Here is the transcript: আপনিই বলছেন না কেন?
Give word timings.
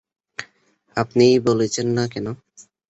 আপনিই 0.97 1.37
বলছেন 1.47 1.87
না 1.97 2.05
কেন? 2.13 2.27